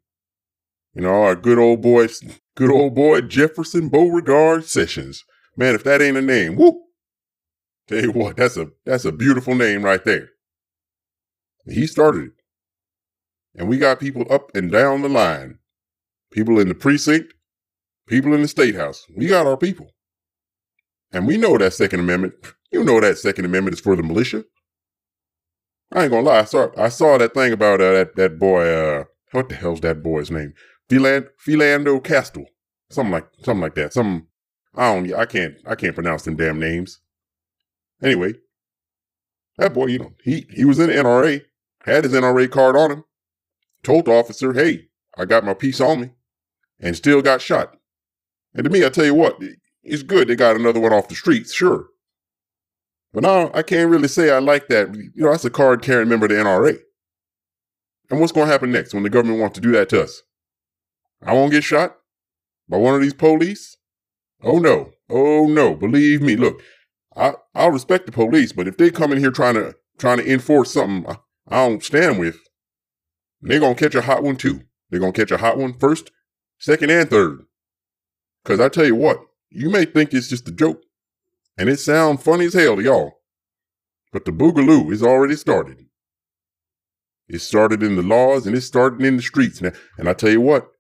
you 0.94 1.02
know, 1.02 1.24
our 1.24 1.34
good 1.34 1.58
old 1.58 1.82
boy, 1.82 2.06
good 2.56 2.70
old 2.70 2.94
boy 2.94 3.20
Jefferson 3.22 3.88
Beauregard 3.88 4.64
Sessions. 4.64 5.24
Man, 5.56 5.74
if 5.74 5.84
that 5.84 6.00
ain't 6.00 6.16
a 6.16 6.22
name, 6.22 6.56
whoop. 6.56 6.76
Tell 7.86 8.02
you 8.02 8.12
what, 8.12 8.36
that's 8.36 8.56
a 8.56 8.68
that's 8.86 9.04
a 9.04 9.12
beautiful 9.12 9.54
name 9.54 9.84
right 9.84 10.02
there. 10.04 10.30
He 11.66 11.86
started 11.86 12.26
it. 12.26 12.32
And 13.56 13.68
we 13.68 13.76
got 13.78 14.00
people 14.00 14.26
up 14.30 14.54
and 14.54 14.72
down 14.72 15.02
the 15.02 15.08
line. 15.08 15.58
People 16.32 16.58
in 16.58 16.68
the 16.68 16.74
precinct, 16.74 17.34
people 18.06 18.34
in 18.34 18.42
the 18.42 18.48
state 18.48 18.74
house. 18.74 19.06
We 19.16 19.26
got 19.26 19.46
our 19.46 19.56
people. 19.56 19.90
And 21.12 21.26
we 21.26 21.36
know 21.36 21.56
that 21.58 21.72
Second 21.72 22.00
Amendment, 22.00 22.34
you 22.72 22.82
know 22.84 23.00
that 23.00 23.18
Second 23.18 23.44
Amendment 23.44 23.74
is 23.74 23.80
for 23.80 23.96
the 23.96 24.02
militia. 24.02 24.44
I 25.92 26.02
ain't 26.04 26.10
gonna 26.10 26.26
lie, 26.26 26.40
I 26.40 26.44
saw 26.44 26.68
I 26.76 26.88
saw 26.88 27.18
that 27.18 27.34
thing 27.34 27.52
about 27.52 27.80
uh, 27.80 27.92
that 27.92 28.16
that 28.16 28.38
boy, 28.38 28.66
uh, 28.66 29.04
what 29.30 29.48
the 29.48 29.54
hell's 29.54 29.80
that 29.82 30.02
boy's 30.02 30.30
name? 30.30 30.54
Philand- 30.90 31.28
Philando 31.46 32.02
Castile, 32.02 32.46
something 32.90 33.12
like 33.12 33.28
something 33.44 33.60
like 33.62 33.76
that. 33.76 33.92
Some 33.92 34.26
I 34.74 34.92
don't 34.92 35.14
I 35.14 35.24
can't 35.24 35.54
I 35.66 35.76
can't 35.76 35.94
pronounce 35.94 36.24
them 36.24 36.36
damn 36.36 36.58
names. 36.58 37.00
Anyway, 38.02 38.34
that 39.58 39.72
boy, 39.72 39.86
you 39.86 39.98
know, 40.00 40.12
he 40.24 40.46
he 40.50 40.64
was 40.64 40.80
in 40.80 40.88
the 40.88 40.94
NRA, 40.96 41.42
had 41.82 42.04
his 42.04 42.12
NRA 42.12 42.50
card 42.50 42.76
on 42.76 42.90
him, 42.90 43.04
told 43.84 44.06
the 44.06 44.12
officer, 44.12 44.52
"Hey, 44.52 44.88
I 45.16 45.26
got 45.26 45.44
my 45.44 45.54
piece 45.54 45.80
on 45.80 46.00
me," 46.00 46.10
and 46.80 46.96
still 46.96 47.22
got 47.22 47.40
shot. 47.40 47.76
And 48.54 48.64
to 48.64 48.70
me, 48.70 48.84
I 48.84 48.88
tell 48.88 49.04
you 49.04 49.14
what, 49.14 49.38
it's 49.82 50.02
good 50.02 50.28
they 50.28 50.36
got 50.36 50.56
another 50.56 50.80
one 50.80 50.92
off 50.92 51.08
the 51.08 51.14
streets, 51.14 51.52
sure. 51.52 51.86
But 53.12 53.22
now 53.22 53.50
I 53.54 53.62
can't 53.62 53.90
really 53.90 54.08
say 54.08 54.30
I 54.30 54.38
like 54.38 54.68
that. 54.68 54.94
You 54.94 55.10
know, 55.24 55.30
that's 55.30 55.44
a 55.44 55.50
card 55.50 55.82
carrying 55.82 56.08
member 56.08 56.26
of 56.26 56.30
the 56.30 56.36
NRA. 56.36 56.78
And 58.10 58.20
what's 58.20 58.32
going 58.32 58.46
to 58.46 58.52
happen 58.52 58.72
next 58.72 58.92
when 58.92 59.02
the 59.02 59.10
government 59.10 59.40
wants 59.40 59.54
to 59.54 59.60
do 59.60 59.72
that 59.72 59.88
to 59.90 60.02
us? 60.02 60.22
I 61.22 61.32
won't 61.32 61.52
get 61.52 61.64
shot 61.64 61.96
by 62.68 62.76
one 62.76 62.94
of 62.94 63.00
these 63.00 63.14
police? 63.14 63.76
Oh 64.42 64.58
no. 64.58 64.92
Oh 65.08 65.46
no. 65.46 65.74
Believe 65.74 66.22
me. 66.22 66.36
Look, 66.36 66.60
I, 67.16 67.34
I'll 67.54 67.70
respect 67.70 68.06
the 68.06 68.12
police, 68.12 68.52
but 68.52 68.68
if 68.68 68.76
they 68.76 68.90
come 68.90 69.12
in 69.12 69.18
here 69.18 69.30
trying 69.30 69.54
to 69.54 69.74
trying 69.96 70.18
to 70.18 70.30
enforce 70.30 70.72
something 70.72 71.08
I, 71.08 71.18
I 71.48 71.68
don't 71.68 71.82
stand 71.82 72.18
with, 72.18 72.36
they're 73.40 73.60
gonna 73.60 73.74
catch 73.74 73.94
a 73.94 74.02
hot 74.02 74.22
one 74.22 74.36
too. 74.36 74.62
They're 74.90 75.00
gonna 75.00 75.12
catch 75.12 75.30
a 75.30 75.38
hot 75.38 75.56
one 75.56 75.78
first, 75.78 76.10
second, 76.58 76.90
and 76.90 77.08
third. 77.08 77.44
Cause 78.44 78.60
I 78.60 78.68
tell 78.68 78.84
you 78.84 78.94
what, 78.94 79.20
you 79.50 79.70
may 79.70 79.84
think 79.84 80.12
it's 80.12 80.28
just 80.28 80.48
a 80.48 80.52
joke, 80.52 80.82
and 81.56 81.68
it 81.68 81.78
sounds 81.78 82.22
funny 82.22 82.46
as 82.46 82.54
hell 82.54 82.76
to 82.76 82.82
y'all. 82.82 83.20
But 84.12 84.24
the 84.24 84.32
boogaloo 84.32 84.92
is 84.92 85.02
already 85.02 85.36
started. 85.36 85.86
It 87.28 87.40
started 87.40 87.82
in 87.82 87.96
the 87.96 88.02
laws 88.02 88.46
and 88.46 88.54
it 88.54 88.60
started 88.60 89.00
in 89.02 89.16
the 89.16 89.22
streets 89.22 89.62
now. 89.62 89.72
And 89.98 90.08
I 90.08 90.12
tell 90.12 90.30
you 90.30 90.40
what, 90.40 90.70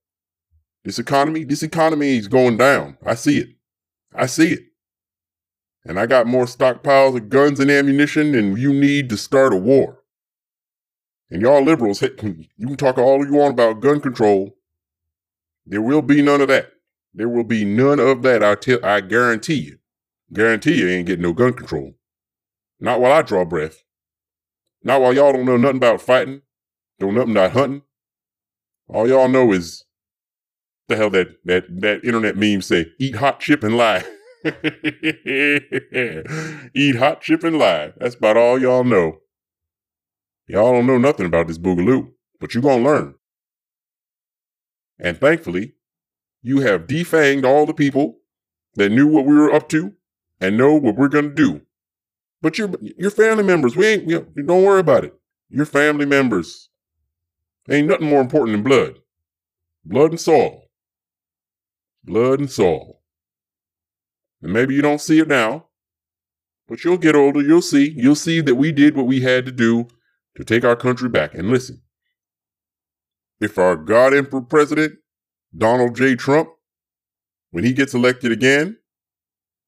this 0.84 0.98
economy, 0.98 1.44
this 1.44 1.62
economy 1.62 2.18
is 2.18 2.28
going 2.28 2.58
down. 2.58 2.98
I 3.04 3.14
see 3.14 3.38
it. 3.38 3.48
I 4.14 4.26
see 4.26 4.52
it. 4.52 4.60
And 5.84 5.98
I 5.98 6.06
got 6.06 6.26
more 6.26 6.44
stockpiles 6.44 7.16
of 7.16 7.28
guns 7.28 7.60
and 7.60 7.70
ammunition 7.70 8.32
than 8.32 8.56
you 8.56 8.72
need 8.72 9.08
to 9.10 9.16
start 9.16 9.52
a 9.52 9.56
war. 9.56 10.02
And 11.30 11.42
y'all 11.42 11.62
liberals, 11.62 12.02
you 12.02 12.10
can 12.10 12.76
talk 12.76 12.98
all 12.98 13.24
you 13.26 13.34
want 13.34 13.54
about 13.54 13.80
gun 13.80 14.00
control. 14.00 14.56
There 15.66 15.82
will 15.82 16.02
be 16.02 16.22
none 16.22 16.40
of 16.40 16.48
that. 16.48 16.73
There 17.14 17.28
will 17.28 17.44
be 17.44 17.64
none 17.64 18.00
of 18.00 18.22
that. 18.22 18.42
I 18.42 18.56
tell, 18.56 18.84
I 18.84 19.00
guarantee 19.00 19.54
you. 19.54 19.78
Guarantee 20.32 20.80
you 20.80 20.88
ain't 20.88 21.06
getting 21.06 21.22
no 21.22 21.32
gun 21.32 21.52
control. 21.52 21.94
Not 22.80 23.00
while 23.00 23.12
I 23.12 23.22
draw 23.22 23.44
breath. 23.44 23.84
Not 24.82 25.00
while 25.00 25.14
y'all 25.14 25.32
don't 25.32 25.46
know 25.46 25.56
nothing 25.56 25.76
about 25.76 26.00
fighting. 26.00 26.42
Don't 26.98 27.14
nothing 27.14 27.30
about 27.30 27.52
hunting. 27.52 27.82
All 28.88 29.08
y'all 29.08 29.28
know 29.28 29.52
is 29.52 29.84
the 30.88 30.96
hell 30.96 31.10
that 31.10 31.28
that 31.44 31.64
that 31.80 32.04
internet 32.04 32.36
meme 32.36 32.62
say, 32.62 32.86
eat 32.98 33.16
hot 33.16 33.40
chip 33.40 33.62
and 33.62 33.76
lie. 33.76 34.04
Eat 36.74 36.96
hot 36.96 37.22
chip 37.22 37.44
and 37.44 37.58
lie. 37.58 37.92
That's 37.96 38.16
about 38.16 38.36
all 38.36 38.60
y'all 38.60 38.84
know. 38.84 39.20
Y'all 40.46 40.72
don't 40.72 40.86
know 40.86 40.98
nothing 40.98 41.24
about 41.24 41.46
this 41.48 41.56
boogaloo, 41.56 42.12
but 42.40 42.54
you 42.54 42.60
gonna 42.60 42.84
learn. 42.84 43.14
And 44.98 45.18
thankfully, 45.18 45.76
you 46.44 46.60
have 46.60 46.86
defanged 46.86 47.44
all 47.44 47.64
the 47.64 47.72
people 47.72 48.18
that 48.74 48.92
knew 48.92 49.06
what 49.06 49.24
we 49.24 49.34
were 49.34 49.52
up 49.52 49.66
to 49.70 49.94
and 50.40 50.58
know 50.58 50.74
what 50.74 50.94
we're 50.94 51.08
gonna 51.08 51.30
do. 51.30 51.62
But 52.42 52.58
your 52.58 52.70
your 52.80 53.10
family 53.10 53.42
members, 53.42 53.74
we 53.74 53.86
ain't. 53.86 54.06
We, 54.06 54.42
don't 54.42 54.62
worry 54.62 54.80
about 54.80 55.04
it. 55.04 55.14
Your 55.48 55.64
family 55.64 56.04
members. 56.04 56.68
Ain't 57.70 57.88
nothing 57.88 58.10
more 58.10 58.20
important 58.20 58.52
than 58.52 58.62
blood. 58.62 58.98
Blood 59.86 60.10
and 60.10 60.20
soil. 60.20 60.64
Blood 62.04 62.40
and 62.40 62.50
soil. 62.50 63.00
And 64.42 64.52
maybe 64.52 64.74
you 64.74 64.82
don't 64.82 65.00
see 65.00 65.20
it 65.20 65.28
now, 65.28 65.68
but 66.68 66.84
you'll 66.84 66.98
get 66.98 67.16
older. 67.16 67.40
You'll 67.40 67.62
see. 67.62 67.94
You'll 67.96 68.14
see 68.14 68.42
that 68.42 68.56
we 68.56 68.70
did 68.70 68.94
what 68.94 69.06
we 69.06 69.22
had 69.22 69.46
to 69.46 69.52
do 69.52 69.88
to 70.36 70.44
take 70.44 70.62
our 70.64 70.76
country 70.76 71.08
back. 71.08 71.32
And 71.32 71.48
listen, 71.48 71.80
if 73.40 73.56
our 73.56 73.76
God 73.76 74.12
Emperor 74.12 74.42
President, 74.42 74.98
Donald 75.56 75.94
J. 75.94 76.16
Trump, 76.16 76.48
when 77.50 77.64
he 77.64 77.72
gets 77.72 77.94
elected 77.94 78.32
again, 78.32 78.78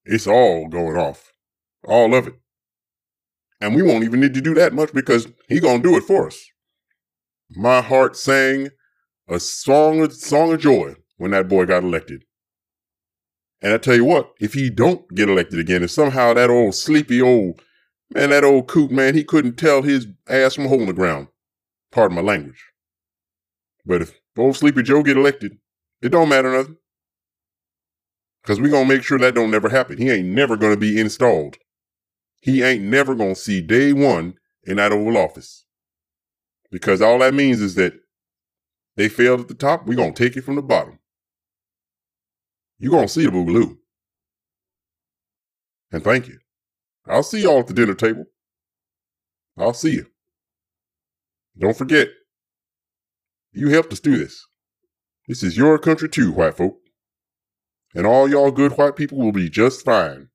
it's 0.04 0.26
all 0.26 0.68
going 0.68 0.96
off. 0.96 1.32
All 1.84 2.14
of 2.14 2.26
it. 2.26 2.34
And 3.60 3.74
we 3.74 3.82
won't 3.82 4.04
even 4.04 4.20
need 4.20 4.34
to 4.34 4.40
do 4.40 4.54
that 4.54 4.72
much 4.72 4.92
because 4.92 5.28
he 5.48 5.60
gonna 5.60 5.82
do 5.82 5.96
it 5.96 6.02
for 6.02 6.26
us. 6.26 6.38
My 7.50 7.80
heart 7.80 8.16
sang 8.16 8.70
a 9.28 9.38
song, 9.38 10.00
a 10.00 10.10
song 10.10 10.52
of 10.52 10.60
joy 10.60 10.96
when 11.16 11.30
that 11.30 11.48
boy 11.48 11.66
got 11.66 11.84
elected. 11.84 12.24
And 13.62 13.72
I 13.72 13.78
tell 13.78 13.94
you 13.94 14.04
what, 14.04 14.32
if 14.40 14.54
he 14.54 14.68
don't 14.68 15.08
get 15.14 15.28
elected 15.28 15.58
again, 15.58 15.82
if 15.82 15.90
somehow 15.90 16.34
that 16.34 16.50
old 16.50 16.74
sleepy 16.74 17.22
old 17.22 17.62
man, 18.12 18.30
that 18.30 18.44
old 18.44 18.68
coot 18.68 18.90
man, 18.90 19.14
he 19.14 19.24
couldn't 19.24 19.56
tell 19.56 19.82
his 19.82 20.06
ass 20.28 20.54
from 20.54 20.66
a 20.66 20.68
hole 20.68 20.80
in 20.80 20.86
the 20.86 20.92
ground. 20.92 21.28
Pardon 21.90 22.16
my 22.16 22.22
language. 22.22 22.62
But 23.84 24.02
if 24.02 24.20
old 24.36 24.56
sleepy 24.56 24.82
Joe 24.82 25.02
get 25.02 25.16
elected, 25.16 25.58
it 26.02 26.10
don't 26.10 26.28
matter 26.28 26.52
nothing. 26.52 26.76
Cause 28.44 28.60
we 28.60 28.70
gonna 28.70 28.88
make 28.88 29.02
sure 29.02 29.18
that 29.18 29.34
don't 29.34 29.50
never 29.50 29.68
happen. 29.68 29.98
He 29.98 30.10
ain't 30.10 30.28
never 30.28 30.56
gonna 30.56 30.76
be 30.76 31.00
installed. 31.00 31.58
He 32.40 32.62
ain't 32.62 32.84
never 32.84 33.14
gonna 33.14 33.34
see 33.34 33.60
day 33.60 33.92
one 33.92 34.34
in 34.64 34.76
that 34.76 34.92
Oval 34.92 35.18
Office. 35.18 35.64
Because 36.70 37.02
all 37.02 37.18
that 37.20 37.34
means 37.34 37.60
is 37.60 37.74
that 37.76 37.94
they 38.96 39.08
failed 39.08 39.40
at 39.40 39.48
the 39.48 39.54
top, 39.54 39.86
we 39.86 39.96
gonna 39.96 40.12
take 40.12 40.36
it 40.36 40.44
from 40.44 40.56
the 40.56 40.62
bottom. 40.62 40.98
you 42.78 42.90
gonna 42.90 43.08
see 43.08 43.24
the 43.24 43.30
boogaloo. 43.32 43.78
And 45.92 46.04
thank 46.04 46.28
you. 46.28 46.38
I'll 47.06 47.22
see 47.22 47.42
y'all 47.42 47.60
at 47.60 47.68
the 47.68 47.74
dinner 47.74 47.94
table. 47.94 48.26
I'll 49.58 49.74
see 49.74 49.92
you. 49.94 50.06
Don't 51.58 51.76
forget, 51.76 52.08
you 53.52 53.70
helped 53.70 53.92
us 53.92 54.00
do 54.00 54.16
this. 54.16 54.46
This 55.28 55.42
is 55.42 55.56
your 55.56 55.78
country 55.78 56.08
too, 56.08 56.32
white 56.32 56.56
folk. 56.56 56.78
And 57.94 58.06
all 58.06 58.28
y'all 58.28 58.50
good 58.50 58.76
white 58.76 58.96
people 58.96 59.18
will 59.18 59.32
be 59.32 59.48
just 59.48 59.84
fine. 59.84 60.28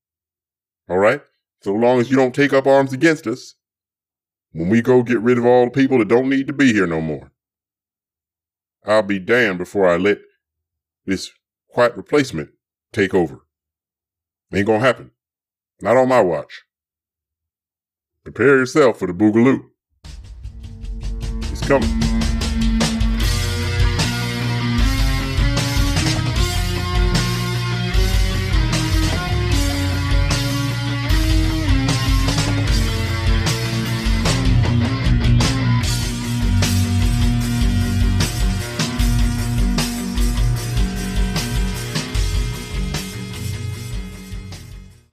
All 0.90 0.98
right? 0.98 1.22
So 1.62 1.74
long 1.74 2.00
as 2.00 2.10
you 2.10 2.18
don't 2.18 2.36
take 2.36 2.54
up 2.54 2.66
arms 2.66 2.92
against 2.92 3.28
us 3.28 3.56
when 4.52 4.70
we 4.70 4.82
go 4.82 5.04
get 5.04 5.22
rid 5.22 5.38
of 5.38 5.46
all 5.46 5.66
the 5.66 5.72
people 5.72 6.00
that 6.00 6.08
don't 6.08 6.30
need 6.30 6.48
to 6.48 6.54
be 6.54 6.74
here 6.74 6.88
no 6.88 7.00
more. 7.00 7.32
I'll 8.86 9.04
be 9.04 9.20
damned 9.20 9.60
before 9.60 9.88
I 9.88 9.98
let 9.98 10.20
this 11.06 11.32
white 11.70 11.96
replacement 11.96 12.50
take 12.92 13.14
over. 13.14 13.46
Ain't 14.54 14.68
gonna 14.68 14.80
happen. 14.80 15.12
Not 15.82 15.98
on 15.98 16.10
my 16.10 16.22
watch. 16.22 16.64
Prepare 18.24 18.58
yourself 18.58 19.00
for 19.00 19.08
the 19.08 19.14
boogaloo. 19.14 19.70
It's 21.52 21.66
coming. 21.68 22.11